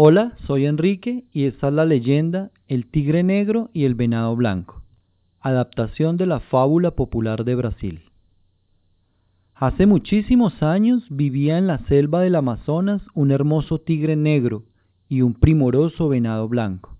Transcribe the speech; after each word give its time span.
Hola, 0.00 0.34
soy 0.46 0.64
Enrique 0.66 1.24
y 1.32 1.46
esta 1.46 1.66
es 1.66 1.74
la 1.74 1.84
leyenda 1.84 2.52
El 2.68 2.86
tigre 2.86 3.24
negro 3.24 3.68
y 3.72 3.82
el 3.82 3.96
venado 3.96 4.36
blanco, 4.36 4.80
adaptación 5.40 6.16
de 6.16 6.26
la 6.26 6.38
fábula 6.38 6.92
popular 6.92 7.44
de 7.44 7.56
Brasil. 7.56 8.02
Hace 9.56 9.86
muchísimos 9.86 10.62
años 10.62 11.02
vivía 11.10 11.58
en 11.58 11.66
la 11.66 11.78
selva 11.88 12.20
del 12.20 12.36
Amazonas 12.36 13.02
un 13.12 13.32
hermoso 13.32 13.80
tigre 13.80 14.14
negro 14.14 14.62
y 15.08 15.22
un 15.22 15.34
primoroso 15.34 16.08
venado 16.08 16.46
blanco. 16.46 16.96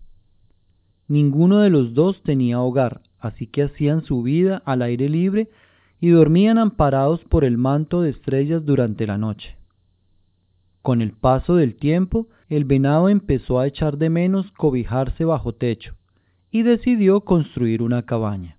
Ninguno 1.07 1.61
de 1.61 1.71
los 1.71 1.95
dos 1.95 2.21
tenía 2.25 2.59
hogar, 2.59 3.03
así 3.21 3.47
que 3.47 3.63
hacían 3.63 4.03
su 4.03 4.25
vida 4.25 4.61
al 4.65 4.83
aire 4.83 5.09
libre 5.09 5.51
y 6.01 6.09
dormían 6.09 6.59
amparados 6.59 7.23
por 7.27 7.45
el 7.45 7.59
manto 7.59 8.03
de 8.03 8.11
estrellas 8.11 8.67
durante 8.67 9.07
la 9.07 9.19
noche. 9.19 9.57
Con 10.83 11.01
el 11.01 11.13
paso 11.13 11.55
del 11.55 11.77
tiempo, 11.77 12.27
el 12.49 12.65
venado 12.65 13.09
empezó 13.09 13.59
a 13.59 13.67
echar 13.67 13.99
de 13.99 14.11
menos 14.11 14.51
cobijarse 14.53 15.25
bajo 15.25 15.55
techo 15.55 15.95
y 16.51 16.63
decidió 16.63 17.21
construir 17.21 17.83
una 17.83 18.03
cabaña. 18.03 18.57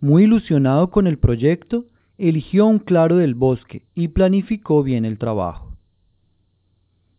Muy 0.00 0.24
ilusionado 0.24 0.90
con 0.90 1.06
el 1.06 1.18
proyecto, 1.18 1.86
eligió 2.18 2.66
un 2.66 2.78
claro 2.78 3.16
del 3.16 3.34
bosque 3.34 3.86
y 3.94 4.08
planificó 4.08 4.82
bien 4.82 5.04
el 5.04 5.18
trabajo. 5.18 5.76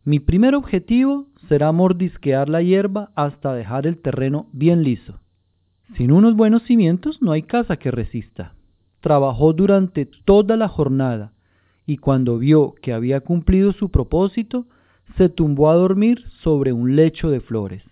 Mi 0.04 0.20
primer 0.20 0.54
objetivo 0.54 1.28
será 1.50 1.72
mordisquear 1.72 2.48
la 2.48 2.62
hierba 2.62 3.12
hasta 3.16 3.54
dejar 3.54 3.88
el 3.88 3.98
terreno 3.98 4.48
bien 4.52 4.84
liso. 4.84 5.20
Sin 5.98 6.12
unos 6.12 6.36
buenos 6.36 6.64
cimientos 6.64 7.22
no 7.22 7.32
hay 7.32 7.44
casa 7.44 7.78
que 7.78 7.90
resista. 7.90 8.54
Trabajó 9.02 9.54
durante 9.54 10.06
toda 10.06 10.58
la 10.58 10.68
jornada 10.68 11.34
y 11.88 11.98
cuando 11.98 12.38
vio 12.38 12.76
que 12.82 12.94
había 12.94 13.22
cumplido 13.22 13.74
su 13.74 13.90
propósito, 13.90 14.68
se 15.18 15.30
tumbó 15.30 15.70
a 15.70 15.76
dormir 15.76 16.24
sobre 16.42 16.74
un 16.74 16.96
lecho 16.96 17.30
de 17.30 17.40
flores. 17.40 17.84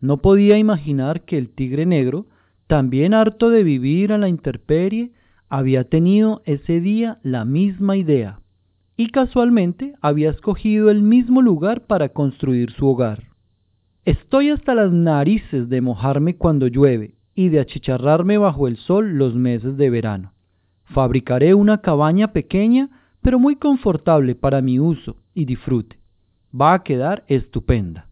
No 0.00 0.18
podía 0.18 0.58
imaginar 0.58 1.22
que 1.22 1.38
el 1.38 1.50
tigre 1.50 1.86
negro, 1.86 2.26
también 2.66 3.14
harto 3.14 3.50
de 3.50 3.64
vivir 3.64 4.12
a 4.12 4.18
la 4.18 4.28
intemperie, 4.28 5.12
había 5.48 5.84
tenido 5.84 6.42
ese 6.44 6.80
día 6.80 7.18
la 7.22 7.44
misma 7.44 7.96
idea 7.96 8.40
y 8.96 9.10
casualmente 9.10 9.94
había 10.00 10.30
escogido 10.30 10.90
el 10.90 11.02
mismo 11.02 11.40
lugar 11.40 11.86
para 11.86 12.10
construir 12.10 12.72
su 12.72 12.88
hogar. 12.88 13.28
Estoy 14.04 14.50
hasta 14.50 14.74
las 14.74 14.92
narices 14.92 15.68
de 15.68 15.80
mojarme 15.80 16.36
cuando 16.36 16.66
llueve 16.66 17.14
y 17.34 17.48
de 17.48 17.60
achicharrarme 17.60 18.38
bajo 18.38 18.66
el 18.66 18.76
sol 18.76 19.16
los 19.16 19.34
meses 19.34 19.76
de 19.76 19.90
verano. 19.90 20.32
Fabricaré 20.84 21.54
una 21.54 21.80
cabaña 21.80 22.32
pequeña 22.32 22.90
pero 23.22 23.38
muy 23.38 23.56
confortable 23.56 24.34
para 24.34 24.62
mi 24.62 24.78
uso 24.80 25.16
y 25.34 25.44
disfrute. 25.44 25.97
Va 26.60 26.74
a 26.74 26.82
quedar 26.82 27.24
estupenda. 27.28 28.08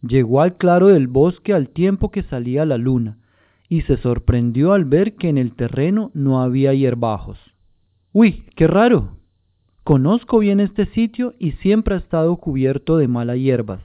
Llegó 0.00 0.40
al 0.40 0.56
claro 0.56 0.88
del 0.88 1.08
bosque 1.08 1.52
al 1.52 1.68
tiempo 1.68 2.10
que 2.10 2.22
salía 2.22 2.64
la 2.64 2.78
luna 2.78 3.18
y 3.68 3.82
se 3.82 3.96
sorprendió 3.96 4.72
al 4.72 4.84
ver 4.84 5.14
que 5.16 5.28
en 5.28 5.38
el 5.38 5.54
terreno 5.54 6.10
no 6.14 6.42
había 6.42 6.74
hierbajos. 6.74 7.38
Uy, 8.12 8.44
qué 8.56 8.66
raro. 8.66 9.16
Conozco 9.84 10.38
bien 10.38 10.60
este 10.60 10.86
sitio 10.86 11.34
y 11.38 11.52
siempre 11.52 11.94
ha 11.94 11.98
estado 11.98 12.36
cubierto 12.36 12.96
de 12.96 13.08
malas 13.08 13.38
hierbas. 13.38 13.80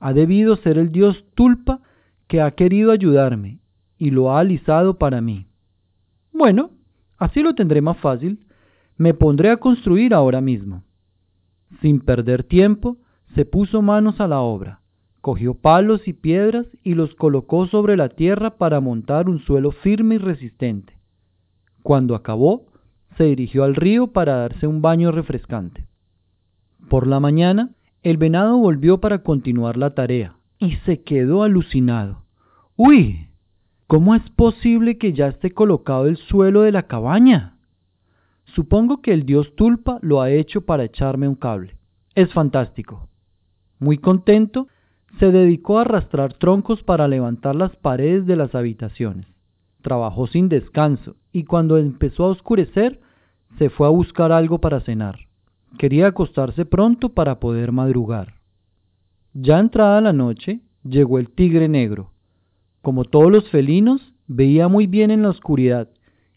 Ha 0.00 0.12
debido 0.12 0.56
ser 0.56 0.78
el 0.78 0.92
dios 0.92 1.24
Tulpa 1.34 1.80
que 2.26 2.40
ha 2.40 2.50
querido 2.52 2.92
ayudarme 2.92 3.58
y 3.98 4.10
lo 4.10 4.30
ha 4.30 4.40
alisado 4.40 4.98
para 4.98 5.20
mí. 5.20 5.46
Bueno, 6.32 6.70
así 7.16 7.42
lo 7.42 7.54
tendré 7.54 7.82
más 7.82 7.98
fácil. 7.98 8.46
Me 8.96 9.12
pondré 9.14 9.50
a 9.50 9.56
construir 9.56 10.14
ahora 10.14 10.40
mismo. 10.40 10.84
Sin 11.88 12.00
perder 12.00 12.44
tiempo, 12.44 12.98
se 13.34 13.46
puso 13.46 13.80
manos 13.80 14.20
a 14.20 14.28
la 14.28 14.40
obra, 14.40 14.82
cogió 15.22 15.54
palos 15.54 16.06
y 16.06 16.12
piedras 16.12 16.66
y 16.84 16.92
los 16.92 17.14
colocó 17.14 17.66
sobre 17.66 17.96
la 17.96 18.10
tierra 18.10 18.58
para 18.58 18.78
montar 18.78 19.26
un 19.26 19.38
suelo 19.38 19.70
firme 19.70 20.16
y 20.16 20.18
resistente. 20.18 20.98
Cuando 21.82 22.14
acabó, 22.14 22.66
se 23.16 23.24
dirigió 23.24 23.64
al 23.64 23.74
río 23.74 24.08
para 24.08 24.36
darse 24.36 24.66
un 24.66 24.82
baño 24.82 25.12
refrescante. 25.12 25.86
Por 26.90 27.06
la 27.06 27.20
mañana, 27.20 27.70
el 28.02 28.18
venado 28.18 28.58
volvió 28.58 29.00
para 29.00 29.22
continuar 29.22 29.78
la 29.78 29.94
tarea 29.94 30.36
y 30.58 30.72
se 30.84 31.00
quedó 31.00 31.42
alucinado. 31.42 32.24
¡Uy! 32.76 33.28
¿Cómo 33.86 34.14
es 34.14 34.28
posible 34.32 34.98
que 34.98 35.14
ya 35.14 35.28
esté 35.28 35.52
colocado 35.52 36.06
el 36.06 36.18
suelo 36.18 36.60
de 36.60 36.72
la 36.72 36.82
cabaña? 36.82 37.56
Supongo 38.54 39.00
que 39.00 39.14
el 39.14 39.24
dios 39.24 39.54
Tulpa 39.56 39.98
lo 40.02 40.20
ha 40.20 40.30
hecho 40.30 40.66
para 40.66 40.84
echarme 40.84 41.26
un 41.26 41.34
cable. 41.34 41.77
Es 42.18 42.32
fantástico. 42.32 43.08
Muy 43.78 43.98
contento, 43.98 44.66
se 45.20 45.30
dedicó 45.30 45.78
a 45.78 45.82
arrastrar 45.82 46.34
troncos 46.34 46.82
para 46.82 47.06
levantar 47.06 47.54
las 47.54 47.76
paredes 47.76 48.26
de 48.26 48.34
las 48.34 48.56
habitaciones. 48.56 49.28
Trabajó 49.82 50.26
sin 50.26 50.48
descanso 50.48 51.14
y 51.30 51.44
cuando 51.44 51.78
empezó 51.78 52.24
a 52.24 52.30
oscurecer, 52.30 52.98
se 53.56 53.70
fue 53.70 53.86
a 53.86 53.90
buscar 53.90 54.32
algo 54.32 54.58
para 54.58 54.80
cenar. 54.80 55.28
Quería 55.78 56.08
acostarse 56.08 56.64
pronto 56.64 57.10
para 57.10 57.38
poder 57.38 57.70
madrugar. 57.70 58.34
Ya 59.32 59.60
entrada 59.60 60.00
la 60.00 60.12
noche, 60.12 60.58
llegó 60.82 61.20
el 61.20 61.30
tigre 61.30 61.68
negro. 61.68 62.10
Como 62.82 63.04
todos 63.04 63.30
los 63.30 63.48
felinos, 63.48 64.12
veía 64.26 64.66
muy 64.66 64.88
bien 64.88 65.12
en 65.12 65.22
la 65.22 65.30
oscuridad 65.30 65.88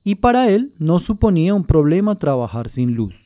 y 0.03 0.13
para 0.13 0.47
él 0.51 0.73
no 0.77 0.99
suponía 0.99 1.55
un 1.55 1.63
problema 1.63 2.19
trabajar 2.19 2.69
sin 2.69 2.93
luz. 2.93 3.20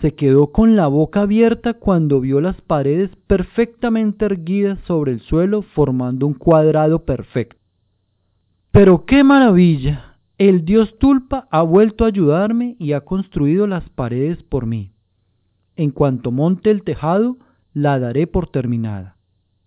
Se 0.00 0.14
quedó 0.14 0.46
con 0.50 0.76
la 0.76 0.86
boca 0.86 1.22
abierta 1.22 1.74
cuando 1.74 2.20
vio 2.20 2.40
las 2.40 2.58
paredes 2.62 3.10
perfectamente 3.26 4.24
erguidas 4.24 4.78
sobre 4.86 5.12
el 5.12 5.20
suelo 5.20 5.60
formando 5.60 6.26
un 6.26 6.32
cuadrado 6.34 7.04
perfecto. 7.04 7.56
Pero 8.70 9.04
qué 9.04 9.24
maravilla. 9.24 10.16
El 10.38 10.64
dios 10.64 10.96
Tulpa 10.98 11.48
ha 11.50 11.60
vuelto 11.60 12.04
a 12.04 12.08
ayudarme 12.08 12.76
y 12.78 12.92
ha 12.92 13.02
construido 13.02 13.66
las 13.66 13.86
paredes 13.90 14.42
por 14.42 14.64
mí. 14.64 14.92
En 15.76 15.90
cuanto 15.90 16.30
monte 16.30 16.70
el 16.70 16.82
tejado, 16.82 17.36
la 17.74 17.98
daré 17.98 18.26
por 18.26 18.48
terminada. 18.48 19.16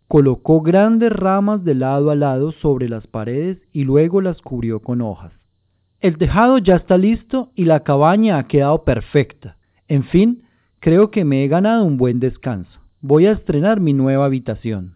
Colocó 0.07 0.61
grandes 0.61 1.11
ramas 1.11 1.63
de 1.63 1.75
lado 1.75 2.09
a 2.09 2.15
lado 2.15 2.53
sobre 2.53 2.89
las 2.89 3.05
paredes 3.05 3.61
y 3.71 3.83
luego 3.83 4.19
las 4.19 4.41
cubrió 4.41 4.79
con 4.79 5.01
hojas. 5.01 5.31
El 5.99 6.17
tejado 6.17 6.57
ya 6.57 6.77
está 6.77 6.97
listo 6.97 7.51
y 7.53 7.65
la 7.65 7.81
cabaña 7.81 8.39
ha 8.39 8.47
quedado 8.47 8.83
perfecta. 8.83 9.57
En 9.87 10.03
fin, 10.03 10.43
creo 10.79 11.11
que 11.11 11.25
me 11.25 11.43
he 11.43 11.47
ganado 11.47 11.83
un 11.83 11.97
buen 11.97 12.19
descanso. 12.19 12.79
Voy 13.01 13.25
a 13.25 13.31
estrenar 13.31 13.79
mi 13.79 13.93
nueva 13.93 14.25
habitación. 14.25 14.95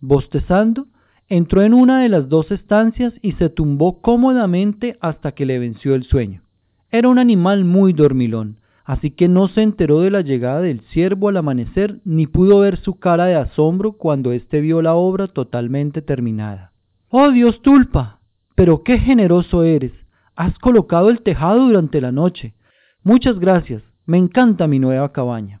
Bostezando, 0.00 0.86
entró 1.28 1.62
en 1.62 1.74
una 1.74 2.00
de 2.00 2.08
las 2.08 2.28
dos 2.28 2.50
estancias 2.50 3.14
y 3.22 3.32
se 3.32 3.48
tumbó 3.48 4.00
cómodamente 4.00 4.96
hasta 5.00 5.32
que 5.32 5.46
le 5.46 5.58
venció 5.58 5.94
el 5.94 6.04
sueño. 6.04 6.42
Era 6.90 7.08
un 7.08 7.18
animal 7.18 7.64
muy 7.64 7.92
dormilón, 7.92 8.58
así 8.84 9.10
que 9.10 9.28
no 9.28 9.48
se 9.48 9.62
enteró 9.62 10.00
de 10.00 10.10
la 10.10 10.20
llegada 10.20 10.60
del 10.60 10.80
ciervo 10.92 11.28
al 11.28 11.38
amanecer 11.38 12.00
ni 12.04 12.26
pudo 12.26 12.60
ver 12.60 12.78
su 12.78 12.98
cara 12.98 13.26
de 13.26 13.36
asombro 13.36 13.92
cuando 13.92 14.32
éste 14.32 14.60
vio 14.60 14.82
la 14.82 14.94
obra 14.94 15.28
totalmente 15.28 16.02
terminada. 16.02 16.72
¡Oh 17.08 17.30
Dios 17.30 17.62
tulpa! 17.62 18.20
Pero 18.54 18.82
qué 18.82 18.98
generoso 18.98 19.62
eres. 19.62 19.92
Has 20.36 20.58
colocado 20.58 21.10
el 21.10 21.22
tejado 21.22 21.66
durante 21.66 22.00
la 22.00 22.12
noche. 22.12 22.54
Muchas 23.02 23.38
gracias. 23.38 23.82
Me 24.04 24.18
encanta 24.18 24.66
mi 24.66 24.78
nueva 24.78 25.12
cabaña. 25.12 25.60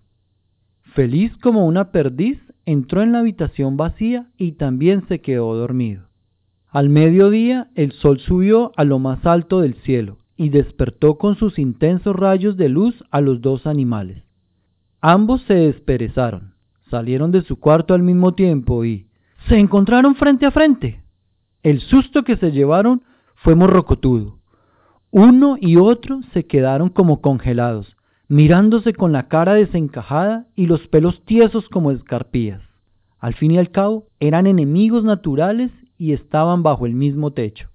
Feliz 0.94 1.36
como 1.38 1.66
una 1.66 1.90
perdiz, 1.92 2.38
entró 2.66 3.02
en 3.02 3.12
la 3.12 3.20
habitación 3.20 3.76
vacía 3.76 4.26
y 4.36 4.52
también 4.52 5.06
se 5.08 5.20
quedó 5.20 5.54
dormido. 5.54 6.08
Al 6.68 6.88
mediodía 6.88 7.70
el 7.74 7.92
sol 7.92 8.18
subió 8.18 8.72
a 8.76 8.84
lo 8.84 8.98
más 8.98 9.24
alto 9.26 9.60
del 9.60 9.74
cielo 9.82 10.18
y 10.36 10.48
despertó 10.48 11.18
con 11.18 11.36
sus 11.36 11.58
intensos 11.58 12.16
rayos 12.16 12.56
de 12.56 12.68
luz 12.68 13.04
a 13.10 13.20
los 13.20 13.40
dos 13.40 13.66
animales. 13.66 14.24
Ambos 15.00 15.42
se 15.42 15.54
desperezaron, 15.54 16.54
salieron 16.90 17.30
de 17.30 17.42
su 17.42 17.58
cuarto 17.58 17.94
al 17.94 18.02
mismo 18.02 18.34
tiempo 18.34 18.84
y 18.84 19.06
se 19.48 19.58
encontraron 19.58 20.14
frente 20.14 20.46
a 20.46 20.50
frente. 20.50 21.02
El 21.62 21.80
susto 21.80 22.24
que 22.24 22.36
se 22.36 22.50
llevaron 22.50 23.02
fue 23.36 23.54
morrocotudo. 23.54 24.38
Uno 25.10 25.56
y 25.60 25.76
otro 25.76 26.20
se 26.32 26.46
quedaron 26.46 26.88
como 26.88 27.20
congelados, 27.20 27.91
mirándose 28.32 28.94
con 28.94 29.12
la 29.12 29.28
cara 29.28 29.52
desencajada 29.52 30.46
y 30.56 30.64
los 30.64 30.88
pelos 30.88 31.22
tiesos 31.26 31.68
como 31.68 31.90
escarpías. 31.90 32.62
Al 33.18 33.34
fin 33.34 33.50
y 33.50 33.58
al 33.58 33.70
cabo, 33.70 34.06
eran 34.20 34.46
enemigos 34.46 35.04
naturales 35.04 35.70
y 35.98 36.14
estaban 36.14 36.62
bajo 36.62 36.86
el 36.86 36.94
mismo 36.94 37.32
techo. 37.32 37.68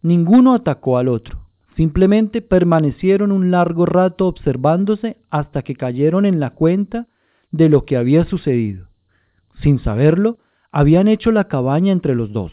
Ninguno 0.00 0.54
atacó 0.54 0.98
al 0.98 1.08
otro. 1.08 1.40
Simplemente 1.74 2.42
permanecieron 2.42 3.32
un 3.32 3.50
largo 3.50 3.86
rato 3.86 4.28
observándose 4.28 5.16
hasta 5.30 5.62
que 5.62 5.74
cayeron 5.74 6.26
en 6.26 6.38
la 6.38 6.50
cuenta 6.50 7.08
de 7.50 7.68
lo 7.68 7.84
que 7.84 7.96
había 7.96 8.24
sucedido. 8.24 8.86
Sin 9.64 9.80
saberlo, 9.80 10.38
habían 10.70 11.08
hecho 11.08 11.32
la 11.32 11.48
cabaña 11.48 11.90
entre 11.90 12.14
los 12.14 12.32
dos. 12.32 12.52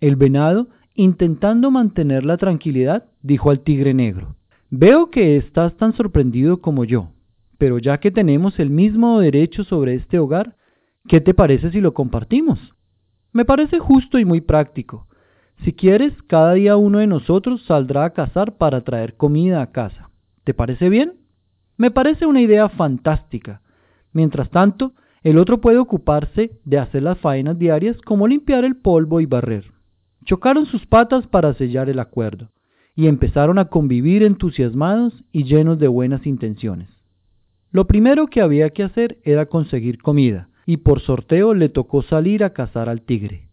El 0.00 0.16
venado, 0.16 0.68
intentando 0.94 1.70
mantener 1.70 2.24
la 2.24 2.38
tranquilidad, 2.38 3.04
dijo 3.20 3.50
al 3.50 3.60
tigre 3.60 3.92
negro, 3.92 4.36
Veo 4.74 5.10
que 5.10 5.36
estás 5.36 5.76
tan 5.76 5.94
sorprendido 5.94 6.62
como 6.62 6.86
yo, 6.86 7.10
pero 7.58 7.76
ya 7.76 7.98
que 8.00 8.10
tenemos 8.10 8.58
el 8.58 8.70
mismo 8.70 9.20
derecho 9.20 9.64
sobre 9.64 9.92
este 9.96 10.18
hogar, 10.18 10.56
¿qué 11.06 11.20
te 11.20 11.34
parece 11.34 11.70
si 11.70 11.82
lo 11.82 11.92
compartimos? 11.92 12.58
Me 13.34 13.44
parece 13.44 13.78
justo 13.78 14.18
y 14.18 14.24
muy 14.24 14.40
práctico. 14.40 15.08
Si 15.62 15.74
quieres, 15.74 16.14
cada 16.22 16.54
día 16.54 16.78
uno 16.78 17.00
de 17.00 17.06
nosotros 17.06 17.62
saldrá 17.66 18.06
a 18.06 18.14
cazar 18.14 18.56
para 18.56 18.80
traer 18.80 19.14
comida 19.18 19.60
a 19.60 19.72
casa. 19.72 20.08
¿Te 20.42 20.54
parece 20.54 20.88
bien? 20.88 21.16
Me 21.76 21.90
parece 21.90 22.24
una 22.24 22.40
idea 22.40 22.70
fantástica. 22.70 23.60
Mientras 24.14 24.48
tanto, 24.48 24.94
el 25.22 25.36
otro 25.36 25.60
puede 25.60 25.76
ocuparse 25.76 26.58
de 26.64 26.78
hacer 26.78 27.02
las 27.02 27.18
faenas 27.18 27.58
diarias 27.58 28.00
como 28.06 28.26
limpiar 28.26 28.64
el 28.64 28.76
polvo 28.76 29.20
y 29.20 29.26
barrer. 29.26 29.66
Chocaron 30.24 30.64
sus 30.64 30.86
patas 30.86 31.26
para 31.26 31.52
sellar 31.52 31.90
el 31.90 31.98
acuerdo 31.98 32.48
y 32.94 33.06
empezaron 33.06 33.58
a 33.58 33.66
convivir 33.66 34.22
entusiasmados 34.22 35.24
y 35.32 35.44
llenos 35.44 35.78
de 35.78 35.88
buenas 35.88 36.26
intenciones. 36.26 36.88
Lo 37.70 37.86
primero 37.86 38.26
que 38.26 38.42
había 38.42 38.70
que 38.70 38.82
hacer 38.82 39.18
era 39.24 39.46
conseguir 39.46 40.02
comida, 40.02 40.48
y 40.66 40.78
por 40.78 41.00
sorteo 41.00 41.54
le 41.54 41.68
tocó 41.68 42.02
salir 42.02 42.44
a 42.44 42.52
cazar 42.52 42.88
al 42.88 43.02
tigre. 43.02 43.48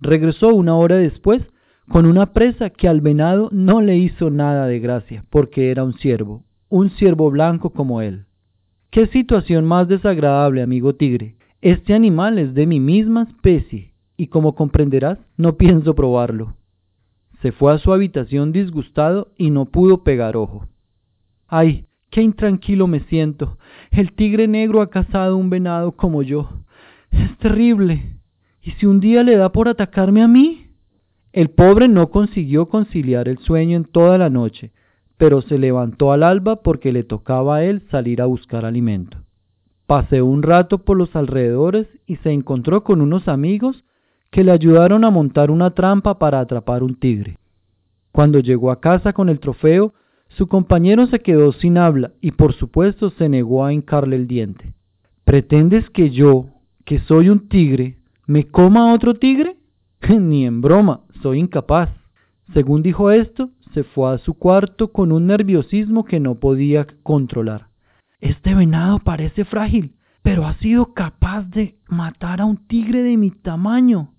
Regresó 0.00 0.48
una 0.54 0.76
hora 0.76 0.96
después 0.96 1.42
con 1.88 2.04
una 2.04 2.34
presa 2.34 2.68
que 2.70 2.86
al 2.86 3.00
venado 3.00 3.48
no 3.50 3.80
le 3.80 3.96
hizo 3.96 4.28
nada 4.30 4.66
de 4.66 4.78
gracia, 4.78 5.24
porque 5.30 5.70
era 5.70 5.82
un 5.82 5.94
ciervo, 5.94 6.44
un 6.68 6.90
ciervo 6.90 7.30
blanco 7.30 7.70
como 7.70 8.02
él. 8.02 8.26
Qué 8.90 9.06
situación 9.06 9.64
más 9.64 9.88
desagradable, 9.88 10.60
amigo 10.60 10.94
tigre. 10.94 11.36
Este 11.62 11.94
animal 11.94 12.38
es 12.38 12.52
de 12.52 12.66
mi 12.66 12.80
misma 12.80 13.22
especie, 13.22 13.94
y 14.18 14.26
como 14.26 14.54
comprenderás, 14.54 15.18
no 15.38 15.56
pienso 15.56 15.94
probarlo. 15.94 16.57
Se 17.42 17.52
fue 17.52 17.72
a 17.72 17.78
su 17.78 17.92
habitación 17.92 18.52
disgustado 18.52 19.28
y 19.36 19.50
no 19.50 19.66
pudo 19.66 20.02
pegar 20.02 20.36
ojo. 20.36 20.66
Ay, 21.46 21.86
qué 22.10 22.22
intranquilo 22.22 22.86
me 22.86 23.00
siento. 23.00 23.58
El 23.90 24.12
tigre 24.12 24.48
negro 24.48 24.80
ha 24.82 24.90
cazado 24.90 25.36
un 25.36 25.48
venado 25.48 25.92
como 25.92 26.22
yo. 26.22 26.48
Es 27.10 27.36
terrible. 27.38 28.16
¿Y 28.60 28.72
si 28.72 28.86
un 28.86 29.00
día 29.00 29.22
le 29.22 29.36
da 29.36 29.52
por 29.52 29.68
atacarme 29.68 30.22
a 30.22 30.28
mí? 30.28 30.66
El 31.32 31.50
pobre 31.50 31.88
no 31.88 32.10
consiguió 32.10 32.68
conciliar 32.68 33.28
el 33.28 33.38
sueño 33.38 33.76
en 33.76 33.84
toda 33.84 34.18
la 34.18 34.30
noche, 34.30 34.72
pero 35.16 35.40
se 35.42 35.58
levantó 35.58 36.12
al 36.12 36.22
alba 36.22 36.62
porque 36.62 36.92
le 36.92 37.04
tocaba 37.04 37.56
a 37.56 37.64
él 37.64 37.82
salir 37.90 38.20
a 38.20 38.26
buscar 38.26 38.64
alimento. 38.64 39.18
Paseó 39.86 40.26
un 40.26 40.42
rato 40.42 40.84
por 40.84 40.96
los 40.96 41.14
alrededores 41.14 41.86
y 42.06 42.16
se 42.16 42.32
encontró 42.32 42.82
con 42.82 43.00
unos 43.00 43.28
amigos 43.28 43.84
que 44.30 44.44
le 44.44 44.52
ayudaron 44.52 45.04
a 45.04 45.10
montar 45.10 45.50
una 45.50 45.70
trampa 45.70 46.18
para 46.18 46.40
atrapar 46.40 46.82
un 46.82 46.94
tigre. 46.94 47.38
Cuando 48.12 48.40
llegó 48.40 48.70
a 48.70 48.80
casa 48.80 49.12
con 49.12 49.28
el 49.28 49.40
trofeo, 49.40 49.94
su 50.28 50.46
compañero 50.46 51.06
se 51.06 51.20
quedó 51.20 51.52
sin 51.52 51.78
habla 51.78 52.12
y 52.20 52.32
por 52.32 52.52
supuesto 52.52 53.10
se 53.10 53.28
negó 53.28 53.64
a 53.64 53.72
hincarle 53.72 54.16
el 54.16 54.26
diente. 54.26 54.74
¿Pretendes 55.24 55.88
que 55.90 56.10
yo, 56.10 56.46
que 56.84 57.00
soy 57.00 57.28
un 57.28 57.48
tigre, 57.48 57.98
me 58.26 58.44
coma 58.46 58.90
a 58.90 58.94
otro 58.94 59.14
tigre? 59.14 59.56
Ni 60.08 60.46
en 60.46 60.60
broma, 60.60 61.00
soy 61.22 61.38
incapaz. 61.40 61.90
Según 62.54 62.82
dijo 62.82 63.10
esto, 63.10 63.50
se 63.74 63.84
fue 63.84 64.14
a 64.14 64.18
su 64.18 64.34
cuarto 64.34 64.92
con 64.92 65.12
un 65.12 65.26
nerviosismo 65.26 66.04
que 66.04 66.20
no 66.20 66.36
podía 66.36 66.86
controlar. 67.02 67.68
Este 68.20 68.54
venado 68.54 68.98
parece 68.98 69.44
frágil, 69.44 69.94
pero 70.22 70.46
ha 70.46 70.54
sido 70.54 70.94
capaz 70.94 71.42
de 71.50 71.76
matar 71.88 72.40
a 72.40 72.44
un 72.44 72.56
tigre 72.66 73.02
de 73.02 73.16
mi 73.16 73.30
tamaño. 73.30 74.12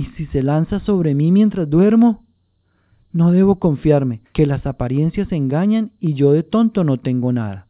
¿Y 0.00 0.06
si 0.16 0.24
se 0.28 0.42
lanza 0.42 0.80
sobre 0.80 1.14
mí 1.14 1.30
mientras 1.30 1.68
duermo? 1.68 2.24
No 3.12 3.32
debo 3.32 3.56
confiarme, 3.56 4.22
que 4.32 4.46
las 4.46 4.64
apariencias 4.66 5.30
engañan 5.30 5.90
y 6.00 6.14
yo 6.14 6.32
de 6.32 6.42
tonto 6.42 6.84
no 6.84 6.96
tengo 6.96 7.34
nada. 7.34 7.66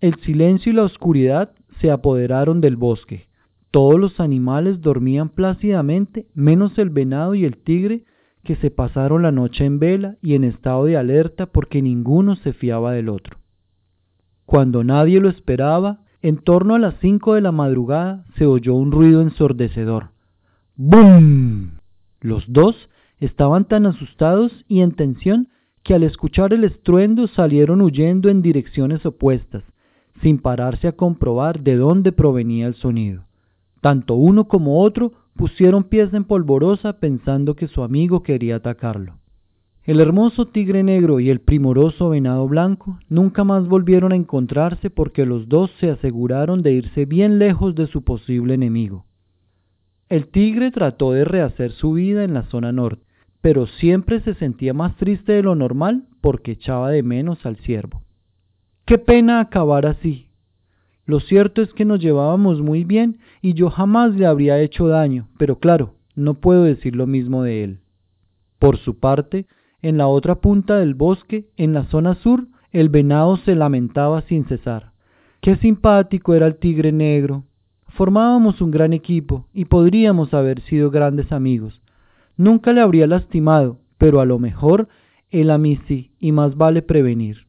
El 0.00 0.14
silencio 0.20 0.70
y 0.70 0.76
la 0.76 0.84
oscuridad 0.84 1.50
se 1.80 1.90
apoderaron 1.90 2.60
del 2.60 2.76
bosque. 2.76 3.26
Todos 3.72 3.98
los 3.98 4.20
animales 4.20 4.82
dormían 4.82 5.30
plácidamente, 5.30 6.28
menos 6.32 6.78
el 6.78 6.90
venado 6.90 7.34
y 7.34 7.44
el 7.44 7.56
tigre, 7.56 8.04
que 8.44 8.54
se 8.54 8.70
pasaron 8.70 9.22
la 9.22 9.32
noche 9.32 9.64
en 9.64 9.80
vela 9.80 10.16
y 10.22 10.34
en 10.34 10.44
estado 10.44 10.84
de 10.84 10.96
alerta 10.96 11.46
porque 11.46 11.82
ninguno 11.82 12.36
se 12.36 12.52
fiaba 12.52 12.92
del 12.92 13.08
otro. 13.08 13.38
Cuando 14.46 14.84
nadie 14.84 15.18
lo 15.18 15.28
esperaba, 15.28 16.04
en 16.22 16.36
torno 16.36 16.76
a 16.76 16.78
las 16.78 16.94
cinco 17.00 17.34
de 17.34 17.40
la 17.40 17.50
madrugada 17.50 18.24
se 18.38 18.46
oyó 18.46 18.76
un 18.76 18.92
ruido 18.92 19.22
ensordecedor. 19.22 20.13
¡Bum! 20.76 21.78
Los 22.20 22.44
dos 22.48 22.74
estaban 23.20 23.66
tan 23.66 23.86
asustados 23.86 24.50
y 24.66 24.80
en 24.80 24.90
tensión 24.90 25.46
que 25.84 25.94
al 25.94 26.02
escuchar 26.02 26.52
el 26.52 26.64
estruendo 26.64 27.28
salieron 27.28 27.80
huyendo 27.80 28.28
en 28.28 28.42
direcciones 28.42 29.06
opuestas, 29.06 29.62
sin 30.20 30.38
pararse 30.38 30.88
a 30.88 30.92
comprobar 30.92 31.62
de 31.62 31.76
dónde 31.76 32.10
provenía 32.10 32.66
el 32.66 32.74
sonido. 32.74 33.22
Tanto 33.82 34.14
uno 34.14 34.48
como 34.48 34.82
otro 34.82 35.12
pusieron 35.36 35.84
pies 35.84 36.12
en 36.12 36.24
polvorosa 36.24 36.98
pensando 36.98 37.54
que 37.54 37.68
su 37.68 37.84
amigo 37.84 38.24
quería 38.24 38.56
atacarlo. 38.56 39.18
El 39.84 40.00
hermoso 40.00 40.46
tigre 40.46 40.82
negro 40.82 41.20
y 41.20 41.30
el 41.30 41.40
primoroso 41.40 42.08
venado 42.08 42.48
blanco 42.48 42.98
nunca 43.08 43.44
más 43.44 43.68
volvieron 43.68 44.10
a 44.10 44.16
encontrarse 44.16 44.90
porque 44.90 45.24
los 45.24 45.48
dos 45.48 45.70
se 45.78 45.90
aseguraron 45.90 46.62
de 46.62 46.72
irse 46.72 47.04
bien 47.04 47.38
lejos 47.38 47.76
de 47.76 47.86
su 47.86 48.02
posible 48.02 48.54
enemigo. 48.54 49.04
El 50.14 50.28
tigre 50.28 50.70
trató 50.70 51.10
de 51.10 51.24
rehacer 51.24 51.72
su 51.72 51.94
vida 51.94 52.22
en 52.22 52.34
la 52.34 52.44
zona 52.44 52.70
norte, 52.70 53.02
pero 53.40 53.66
siempre 53.66 54.20
se 54.20 54.34
sentía 54.34 54.72
más 54.72 54.94
triste 54.94 55.32
de 55.32 55.42
lo 55.42 55.56
normal 55.56 56.04
porque 56.20 56.52
echaba 56.52 56.92
de 56.92 57.02
menos 57.02 57.44
al 57.44 57.56
ciervo. 57.56 58.00
Qué 58.84 58.98
pena 58.98 59.40
acabar 59.40 59.86
así. 59.86 60.28
Lo 61.04 61.18
cierto 61.18 61.62
es 61.62 61.72
que 61.72 61.84
nos 61.84 61.98
llevábamos 61.98 62.60
muy 62.60 62.84
bien 62.84 63.18
y 63.42 63.54
yo 63.54 63.70
jamás 63.70 64.14
le 64.14 64.24
habría 64.24 64.60
hecho 64.60 64.86
daño, 64.86 65.26
pero 65.36 65.58
claro, 65.58 65.96
no 66.14 66.34
puedo 66.34 66.62
decir 66.62 66.94
lo 66.94 67.08
mismo 67.08 67.42
de 67.42 67.64
él. 67.64 67.80
Por 68.60 68.76
su 68.76 69.00
parte, 69.00 69.46
en 69.82 69.98
la 69.98 70.06
otra 70.06 70.36
punta 70.36 70.78
del 70.78 70.94
bosque, 70.94 71.48
en 71.56 71.74
la 71.74 71.86
zona 71.86 72.14
sur, 72.14 72.46
el 72.70 72.88
venado 72.88 73.36
se 73.38 73.56
lamentaba 73.56 74.22
sin 74.22 74.44
cesar. 74.44 74.92
Qué 75.40 75.56
simpático 75.56 76.34
era 76.34 76.46
el 76.46 76.54
tigre 76.54 76.92
negro, 76.92 77.42
Formábamos 77.94 78.60
un 78.60 78.72
gran 78.72 78.92
equipo 78.92 79.46
y 79.54 79.66
podríamos 79.66 80.34
haber 80.34 80.60
sido 80.62 80.90
grandes 80.90 81.30
amigos. 81.30 81.80
Nunca 82.36 82.72
le 82.72 82.80
habría 82.80 83.06
lastimado, 83.06 83.78
pero 83.98 84.20
a 84.20 84.24
lo 84.24 84.40
mejor 84.40 84.88
él 85.30 85.50
a 85.50 85.58
mí 85.58 85.78
sí, 85.86 86.10
y 86.18 86.32
más 86.32 86.56
vale 86.56 86.82
prevenir. 86.82 87.46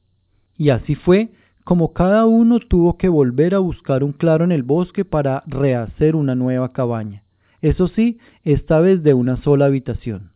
Y 0.56 0.70
así 0.70 0.94
fue 0.96 1.32
como 1.64 1.94
cada 1.94 2.28
uno 2.28 2.60
tuvo 2.60 2.96
que 2.96 3.10
volver 3.10 3.56
a 3.56 3.60
buscar 3.60 4.04
un 4.04 4.12
claro 4.12 4.46
en 4.46 4.52
el 4.52 4.62
bosque 4.62 5.04
para 5.04 5.44
rehacer 5.48 6.16
una 6.16 6.36
nueva 6.36 6.74
cabaña. 6.74 7.24
Eso 7.62 7.88
sí, 7.88 8.20
esta 8.44 8.80
vez 8.80 9.02
de 9.02 9.16
una 9.16 9.38
sola 9.38 9.66
habitación. 9.66 10.30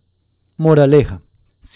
Moraleja. 0.58 1.22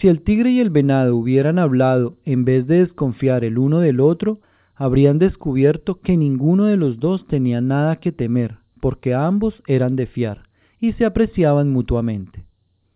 Si 0.00 0.08
el 0.08 0.22
tigre 0.22 0.50
y 0.50 0.58
el 0.58 0.70
venado 0.70 1.16
hubieran 1.16 1.60
hablado 1.60 2.16
en 2.24 2.44
vez 2.44 2.66
de 2.66 2.80
desconfiar 2.80 3.44
el 3.44 3.58
uno 3.58 3.78
del 3.78 4.00
otro, 4.00 4.40
habrían 4.74 5.18
descubierto 5.18 6.00
que 6.00 6.16
ninguno 6.16 6.64
de 6.64 6.76
los 6.76 6.98
dos 6.98 7.26
tenía 7.26 7.60
nada 7.60 7.96
que 7.96 8.12
temer, 8.12 8.58
porque 8.80 9.14
ambos 9.14 9.62
eran 9.66 9.96
de 9.96 10.06
fiar 10.06 10.42
y 10.80 10.92
se 10.92 11.04
apreciaban 11.04 11.70
mutuamente. 11.70 12.44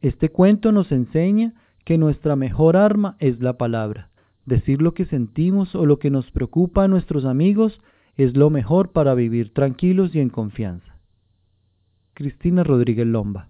Este 0.01 0.29
cuento 0.29 0.73
nos 0.73 0.93
enseña 0.93 1.55
que 1.85 1.99
nuestra 1.99 2.37
mejor 2.37 2.77
arma 2.77 3.17
es 3.19 3.41
la 3.41 3.57
palabra. 3.57 4.11
Decir 4.45 4.83
lo 4.83 4.95
que 4.95 5.07
sentimos 5.07 5.75
o 5.75 5.87
lo 5.87 5.99
que 5.99 6.11
nos 6.11 6.31
preocupa 6.31 6.85
a 6.85 6.89
nuestros 6.89 7.25
amigos 7.25 7.81
es 8.17 8.37
lo 8.37 8.51
mejor 8.51 8.91
para 8.93 9.15
vivir 9.15 9.53
tranquilos 9.53 10.15
y 10.15 10.21
en 10.21 10.29
confianza. 10.29 10.97
Cristina 12.15 12.65
Rodríguez 12.65 13.07
Lomba 13.07 13.48